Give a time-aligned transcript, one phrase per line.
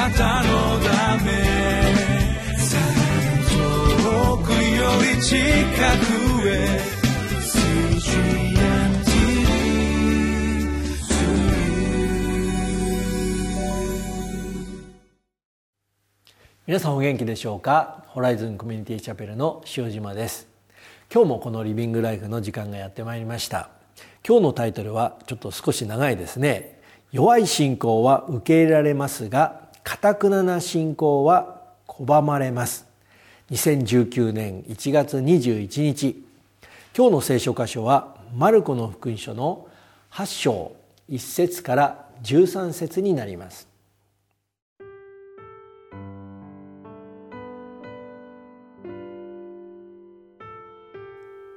[0.00, 1.30] なたのため
[3.50, 4.56] 遠くよ
[5.14, 6.80] り近くへ
[16.66, 18.04] 皆さんお元気でしょうか？
[18.06, 20.48] ホライズンコミュニティチャペルの塩島です。
[21.12, 23.68] 今日もこのリビングライフの時間がやってまいりました。
[24.26, 26.80] 今日のタイトルはちょっと少し長いですね。
[27.12, 32.86] 弱い信仰は受け入れられますが堅くなな信仰は拒まれます。
[33.50, 36.24] 2019年1月21日
[36.96, 39.68] 今日の聖書箇所はマルコの福音書の
[40.12, 40.72] 8章
[41.08, 43.68] 1節から13節になります。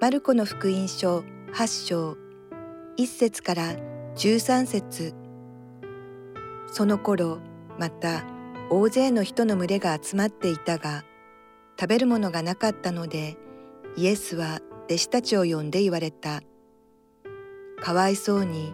[0.00, 1.22] マルコの福音書
[1.54, 2.16] 8章
[2.96, 3.76] 1節から
[4.16, 5.14] 13節。
[6.72, 7.38] その頃
[7.78, 8.24] また
[8.70, 11.04] 大勢の人の群れが集まっていたが
[11.78, 13.36] 食べるものがなかったので
[13.96, 16.40] イエスは弟子たちを呼んで言われた。
[17.80, 18.72] かわいそうに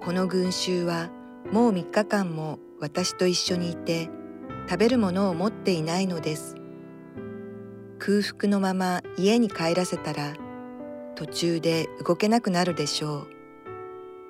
[0.00, 1.10] この群衆は
[1.50, 4.10] もう3日間も私と一緒にいて
[4.68, 6.56] 食べるものを持っていないのです。
[7.98, 10.34] 空腹のまま家に帰らせたら
[11.16, 13.26] 途中で動けなくなるでしょう。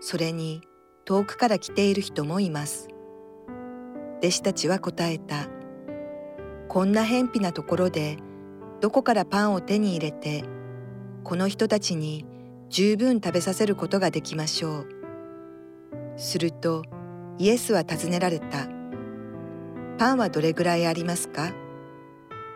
[0.01, 0.63] それに
[1.05, 2.89] 遠くから来ている人もいます。
[4.19, 5.49] 弟子たちは答えた。
[6.69, 8.19] こんな偏僻なところで
[8.81, 10.45] どこからパンを手に入れて
[11.25, 12.27] この人たちに
[12.69, 14.89] 十分食べさせることができましょう。
[16.17, 16.83] すると
[17.39, 18.69] イエスは尋ねられた。
[19.99, 21.53] パンはどれぐらいありますか？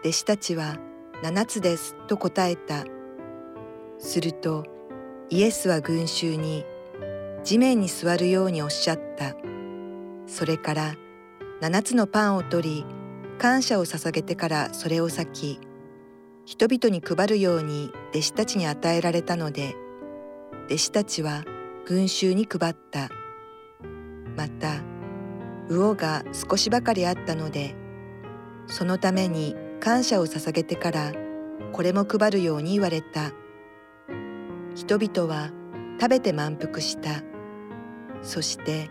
[0.01, 0.79] 弟子たちは
[1.23, 2.85] 7つですと答えた。
[3.99, 4.65] すると
[5.31, 6.65] イエスは群衆に
[7.45, 9.37] 地面に座るようにおっしゃった。
[10.27, 10.95] それから
[11.63, 12.87] 7つのパンを取り
[13.39, 15.61] 感謝を捧げてからそれを裂き
[16.45, 19.77] 人々に配るように弟子たちに与えられたので
[20.67, 21.45] 弟子たちは
[21.87, 23.11] 群衆に配った。
[24.37, 24.83] また
[25.69, 27.77] 魚が少しばかりあったので
[28.67, 31.13] そのために感謝を捧げてから
[31.73, 33.31] これも配るように言われた。
[34.75, 35.53] 人々は
[36.01, 37.23] 食べて満腹した。
[38.21, 38.91] そして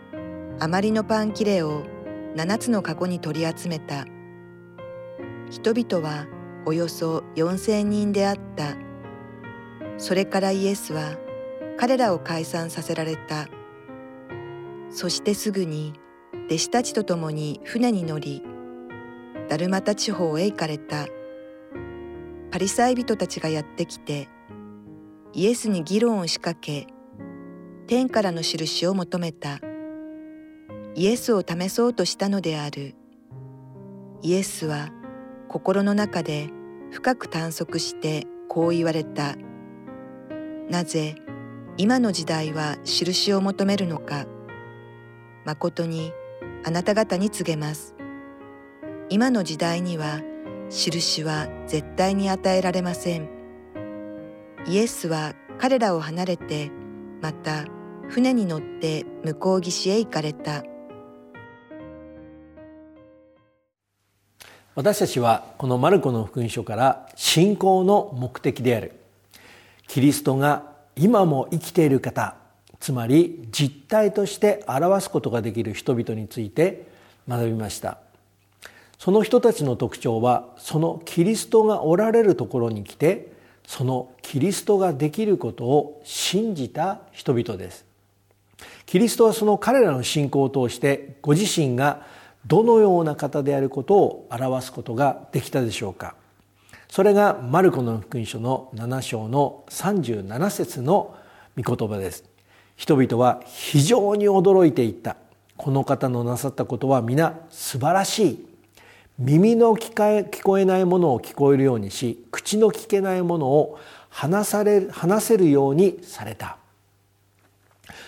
[0.58, 1.91] 余りのパン切れを
[2.36, 4.06] 7つの籠に取り集めた。
[5.50, 6.26] 人々は
[6.64, 8.76] およそ4,000人であった。
[9.98, 11.16] それからイエスは
[11.76, 13.48] 彼らを解散させられた。
[14.90, 15.94] そしてすぐに
[16.46, 18.42] 弟子たちと共に船に乗り、
[19.48, 21.06] ダルマタ地方へ行かれた。
[22.50, 24.28] パリサイ人たちがやってきて、
[25.34, 26.86] イエスに議論を仕掛け
[27.86, 29.60] 天からの印を求めた
[30.94, 32.94] イエスを試そうとしたのである。
[34.20, 34.90] イエスは
[35.48, 36.50] 心の中で
[36.90, 39.36] 深く探索してこう言われた。
[40.68, 41.16] なぜ
[41.78, 44.26] 今の時代は印を求めるのか。
[45.46, 46.12] 誠に
[46.62, 47.94] あなた方に告げます。
[49.08, 50.20] 今の時代には
[50.68, 53.30] 印は絶対に与えられません。
[54.66, 56.70] イエスは彼らを離れて
[57.22, 57.64] また
[58.08, 60.62] 船に乗って向こう岸へ行かれた。
[64.74, 68.92] 私たちはこのマルコの福音書から信仰の目的である。
[69.86, 70.64] キリストが
[70.96, 72.36] 今も生きている方
[72.80, 76.86] つまり実体として表すことができる人々について
[77.28, 77.98] 学びました。
[78.98, 83.30] その人たちの特徴はそのキリストがおられるところに来て
[83.66, 87.84] そのキリストができることを信じた人々です。
[88.86, 92.06] キリストはその彼らの信仰を通してご自身が
[92.46, 96.14] どのような方であることを表すことができたでしょうか？
[96.88, 101.16] それがマルコの福音書の7章の37節の
[101.56, 102.24] 御言葉です。
[102.76, 105.16] 人々は非常に驚いていった。
[105.56, 108.46] この方のなさったことは皆素晴らしい。
[109.18, 113.78] 耳の聞こえないものを聞こえるようにし口の聞けないものを
[114.08, 116.56] 話され話せるようにされた。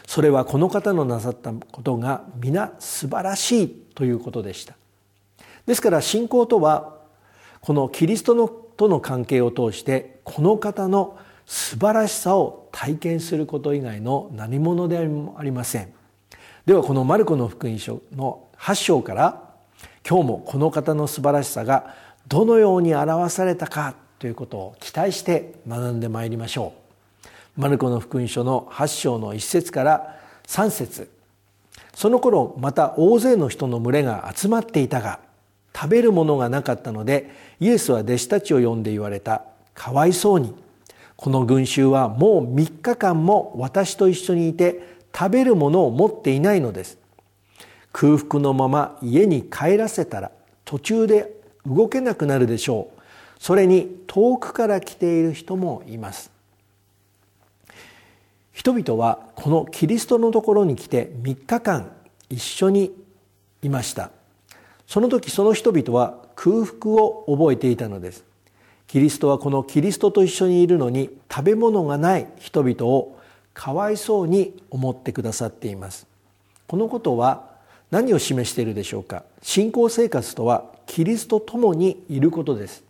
[0.06, 4.75] それはこの方のなさったことが皆素晴らしいということでした。
[5.67, 6.99] ですから信仰とは
[7.61, 11.17] このキリストのとの関係を通してこの方の
[11.47, 15.93] 素晴らしさを体験すること以外の何者でもありません。
[16.67, 19.43] ではこのマルコの福音書の8章から
[20.09, 21.95] 今日もこの方の素晴らしさが
[22.27, 26.84] どのように表されたかということを期待して学んでまいりましょう。
[27.56, 30.17] マルコの福音書の8章の1節から
[30.49, 31.09] 3節。
[31.95, 35.21] その頃また大勢の人の群れが集まっていたが
[35.73, 37.31] 食べるものがなかったので
[37.61, 39.43] イエスは弟子たちを呼んで言われた。
[39.75, 40.55] かわいそうに。
[41.17, 46.99] この群衆はもう3日間も私と一緒にいて食べるものを持っていないのです。
[47.93, 50.33] 空腹のまま家に帰らせたら
[50.65, 53.00] 途中で動けなくなるでしょう。
[53.39, 56.34] それに遠くから来ている人もいます。
[58.55, 61.91] 人々はこのキリストのところに来て3日間
[62.31, 62.93] 一緒に
[63.62, 64.11] いました。
[64.87, 68.25] その時その人々は空腹を覚えていたのです。
[68.87, 73.19] キリストはこのキリストと一緒にいるのに食べ物がない人々を
[73.55, 76.07] かわいそうに思ってくださっています。
[76.69, 77.50] このことは
[77.91, 79.25] 何を示しているでしょうか。
[79.43, 82.85] 信仰生活とはキリストともにいることです。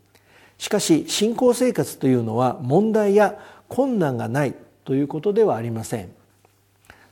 [0.59, 3.39] しかし信仰生活というのは問題や
[3.69, 6.11] 困難がないということではありません。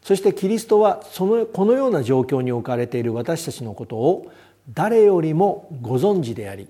[0.02, 4.32] そしてキリストはそのこのような状況に置かれている私たちのことを
[4.72, 6.68] 誰よりもご存知であり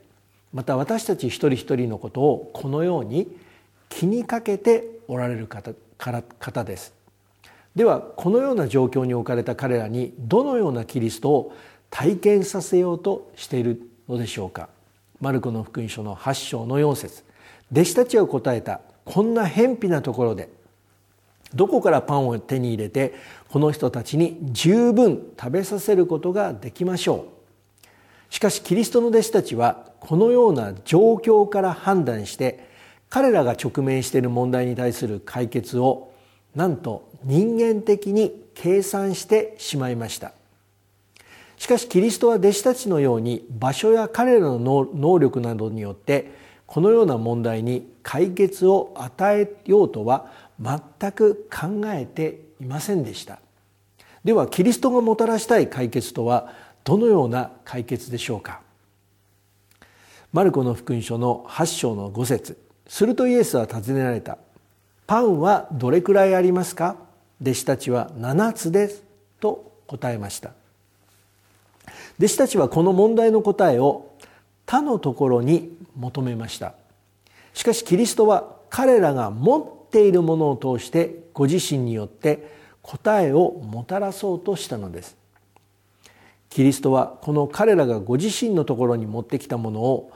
[0.53, 3.35] また私たち一人一人のことをこのように
[3.89, 6.93] 気にかけておられる方方です。
[7.75, 11.57] ではこのような状況に置かれた彼らにどのようなキリストを
[11.89, 14.69] 体験させようとしているのでしょうか。
[15.21, 17.25] マルコの福音書の8章の4節。
[17.71, 20.51] 弟子たちは答えたこんな偏僻なところで
[21.55, 23.15] どこからパンを手に入れて
[23.51, 27.33] この人たちに十分食べさせることができましょう。
[28.33, 32.67] しかしキリストの弟子たちはこのような状況から判断して
[33.11, 36.13] 彼らが直面している問題に対する解決を
[36.55, 40.33] なんと人間的に計算してしまいました。
[41.59, 46.33] しかしキリストは弟子たちのように場所や彼らの能力などによって
[46.67, 50.33] このような問題に解決を与えようとは
[50.63, 53.41] 全く考えていませんでした。
[54.25, 56.53] ではキリストがもたらしたい解決とは
[56.85, 58.61] どのような解決でしょうか。
[60.33, 62.59] マルコの福音書の8章の5節。
[62.87, 64.39] するとイエスは尋ねられた。
[65.07, 66.97] パンはどれくらいありますか？
[67.41, 69.03] 弟子たちは7つです
[69.41, 70.53] と答えました。
[72.19, 74.13] 弟子たちはこの問題の答えを
[74.65, 76.75] 他のところに求めました。
[77.53, 82.51] しかしキリストは彼らが持っているものを通してご自身によって
[82.81, 85.17] 答えをもたらそうとしたのです。
[86.51, 90.13] キリストはこの彼らがご自身のところに持ってきたものを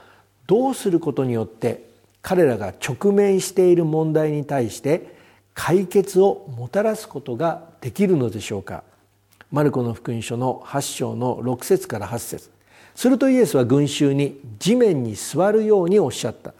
[0.47, 1.87] どうすることによって
[2.21, 5.15] 彼らが直面している問題に対して
[5.53, 8.83] 解決をもたらすことができるのでしょうか。
[9.51, 12.51] マルコの福音書の8章の6節から8節。
[12.95, 16.53] するとイエスは群衆に地面に座るようにおっしゃった。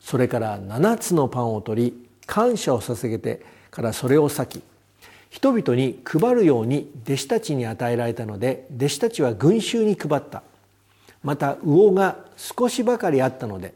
[0.00, 4.62] それから7つのパンを取り感謝を捧げてからそれを裂き
[5.30, 10.42] 人々に配るように弟子たちに与えられたので弟子たちは群衆に配った。
[11.22, 13.74] また魚が少しばかりあったので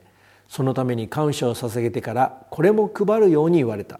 [0.48, 3.98] そのために感謝を捧げてからこれも配るように言われた。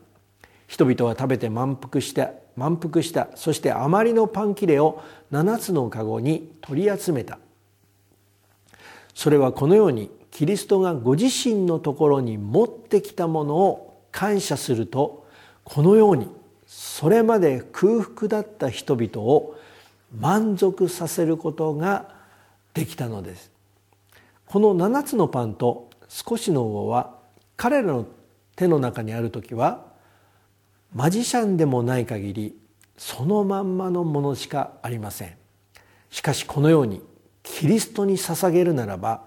[0.69, 5.03] 人々は食べて満腹した満腹したそしてあまりのパン切れを
[5.33, 7.39] 7つの籠に取り集めた。
[9.15, 15.27] それはこのようにキリストがご自身のところに持ってきたものを感謝すると
[15.65, 16.29] このように
[16.69, 19.57] それまで空腹だった人々を
[20.17, 22.15] 満足させることが
[22.75, 23.51] できたのです。
[24.47, 27.19] この7つのパンと少しの魚は
[27.57, 28.07] 彼らの
[28.55, 29.85] 手の中にある時は
[30.95, 32.57] マジシャンでもない限り
[32.97, 35.37] そのまんまのものしかありません。
[36.11, 37.03] しかしこのように
[37.43, 39.25] キリストに捧げるならば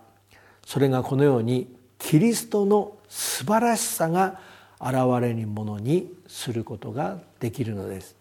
[0.66, 4.40] それがこのようにキリストの素晴らしさが
[4.80, 8.16] 現れるものにすることができるのです。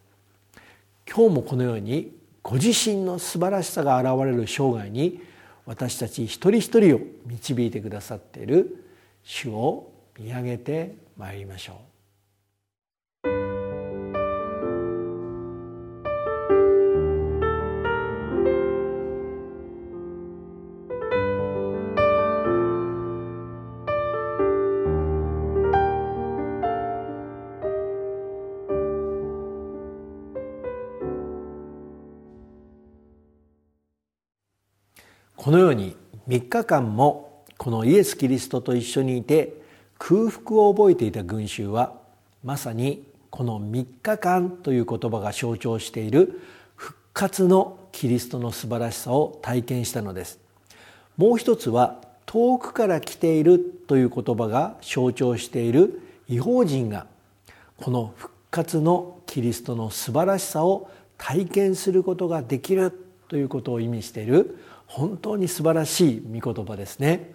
[1.08, 5.20] 今日もこのようにご自身の素晴らしさが現れる生涯に
[5.64, 8.84] 私たち一人一人を導いてくださっている
[9.22, 11.76] 主を見上げてまいりましょう。
[35.46, 35.94] このように
[36.26, 39.52] 3日間もこのイエス・キリストと一緒にいて
[39.96, 42.00] 空腹を覚えていた群衆は
[42.42, 46.40] まさにこの3日間という言葉が象徴している
[46.74, 50.40] 復活のキリストの素晴らしさを体験したのです。
[51.16, 57.06] もう一つは遠くから来ているという言葉が象徴している違法人が
[57.76, 62.90] この復活のキリストの素晴らしさを体験することができる
[63.28, 67.32] ということを意味している本当に素晴らしい御言葉ですね。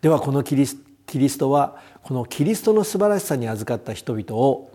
[0.00, 0.76] ではこのキリス
[1.38, 4.70] トはこのキリストの素晴らしさに預かった人々を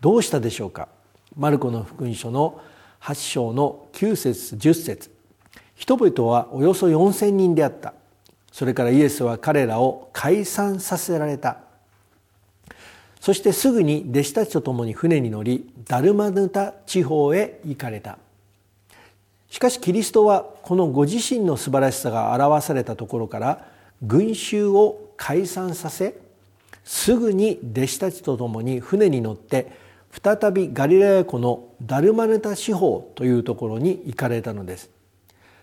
[0.00, 0.88] どうしたでしょうか。
[1.36, 2.60] マルコの福音書の
[3.00, 5.10] 8章の9節10節。
[5.74, 7.94] 人々はおよそ4,000人であった。
[8.52, 11.58] それからイエスは彼らを解散させられた。
[13.20, 18.18] そしてすぐに弟子たちと共に船に乗りダルマヌタ地方へ行かれた。
[19.50, 23.66] しかしキリストはこのご自身の素晴らしさが表されたところから
[24.00, 26.16] 群衆を解散させ
[26.84, 29.72] すぐに弟子たちと共に船に乗って
[30.22, 34.90] 再びガリラヤ湖のダルマヌタ四方というところに行かれたのです。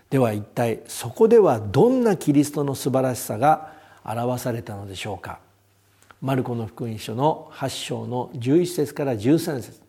[0.10, 3.74] では一体そこではどんなキリストの素晴らしさが
[4.06, 5.40] 表されたのでしょうか。
[6.22, 9.87] マルコの福音書の8章の11節から13節。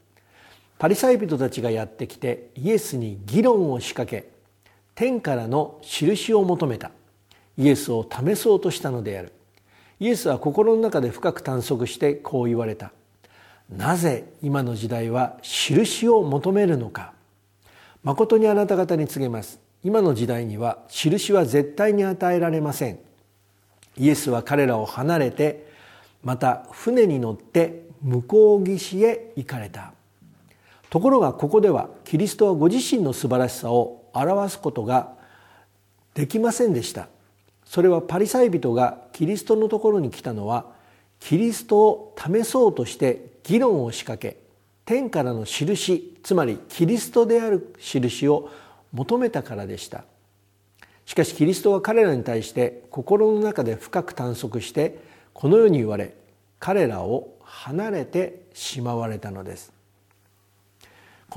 [0.78, 4.30] パリサイ人たちがやってきてイエスに議論を仕掛け
[4.94, 6.90] 天からの印を求めた。
[7.56, 9.32] イエスを試そうとしたのである。
[10.00, 12.92] イエスは心の中で深く探索してこう言われた。
[13.70, 17.12] なぜ今の時代は印を求めるのか。
[18.02, 19.60] 誠にあなた方に告げます。
[19.84, 22.98] 今の時代には印は絶対に与えられません。
[23.96, 25.68] イエスは彼らを離れて
[26.24, 29.92] また船に乗って向こう岸へ行かれた。
[30.90, 35.12] ところがここではキリストはご自身の素晴らしさを表すことが
[36.14, 37.08] できませんでした。
[37.64, 40.66] それはパリサイ人がキリストのところに来たのは
[41.20, 44.38] キリストを試そうとして議論を仕掛け
[44.86, 48.48] 天からの印つまりキリストである印を
[48.92, 50.04] 求めたからでした。
[51.04, 54.98] しかしキリストは彼らに対して心の中で深く探索して
[55.34, 56.14] このように言われ
[56.58, 59.77] 彼らを離れてしまわれたのです。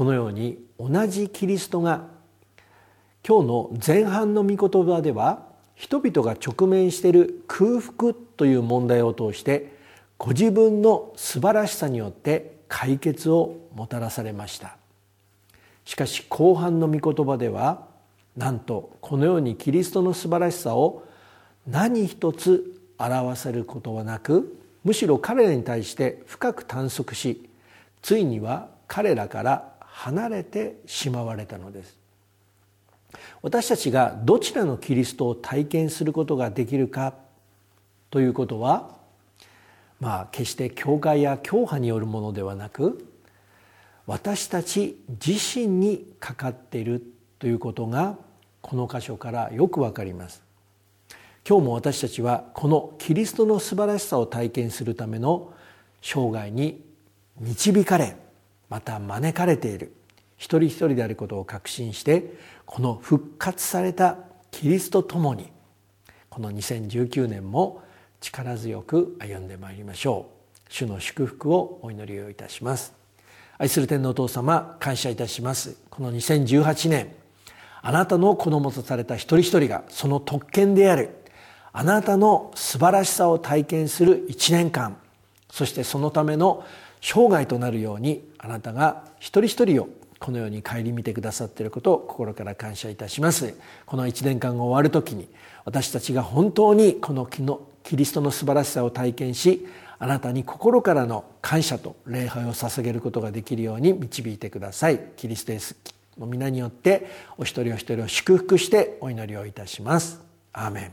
[0.02, 2.08] このように同じキリストが
[3.24, 5.44] 今日の前半の御言葉では
[5.76, 9.78] 人々が直面している空腹という問題を通して
[10.18, 14.76] ご自分の素晴らしさによって解決をもたらされました。
[15.86, 17.86] しかし後半の御言葉では
[18.36, 21.04] なんとこのようにキリストの素晴らしさを
[21.68, 27.48] 何一つ表せることはなくむしろ彼らに対して深く探索し
[28.02, 31.98] ついには彼らから離れてしまわれたのです。
[33.42, 37.14] 私たちがどちらのキリストを体験することができるか
[38.10, 38.96] ということは
[40.00, 43.06] まあ決して教会や教派によるものではなく
[44.08, 47.04] 私たち自身にかかっている
[47.40, 48.18] ということが
[48.62, 50.44] この箇所からよくわかります。
[51.48, 55.54] 今日も私たちはこのキリストの素晴らしさを体験するための
[56.02, 56.84] 生涯に
[57.40, 58.16] 導かれ
[58.72, 59.92] また招かれている。
[60.38, 62.34] 一人一人であることを確信して
[62.66, 64.18] この復活された
[64.50, 65.52] キリストともに
[66.30, 67.84] この2019年も
[68.22, 70.28] 力強く歩んでまいりましょ
[70.70, 70.74] う。
[70.74, 72.94] 主の祝福をお祈りをいたします。
[73.58, 75.76] 愛する天皇お父様感謝いたします。
[75.90, 77.14] この2018年
[77.82, 81.10] あなたの子供とされた一人一人がその特権である
[81.74, 84.98] あなたの素晴らしさを体験する一年間
[85.50, 86.64] そしてそのための
[87.02, 89.90] 生涯となるようにあなたが一人一人を
[90.20, 93.56] このように顧みてくださっていることを心から感謝いたします。
[93.88, 95.28] この一年間が終わる時に
[95.66, 97.28] 私たちが本当にこの
[97.84, 99.68] キリストの素晴らしさを体験し
[99.98, 105.00] あなたに心からの感謝と礼拝を捧げることができるように導いてください。
[105.18, 105.76] キリストイエス
[106.20, 110.22] の皆によってお一人お一人を祝福してお祈りをいたします。
[110.54, 110.92] アーメン。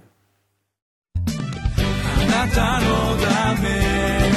[2.30, 2.86] あなたの
[3.56, 4.27] ため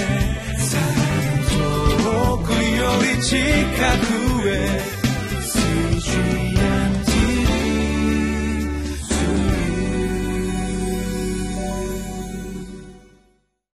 [2.99, 4.91] り近くへ。